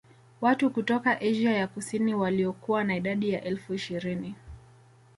Watu 0.41 0.69
kutoka 0.69 1.21
Asia 1.21 1.51
ya 1.51 1.67
Kusini 1.67 2.13
waliokuwa 2.15 2.83
na 2.83 2.95
idadi 2.95 3.29
ya 3.29 3.43
elfu 3.43 3.73
ishirini 3.73 4.35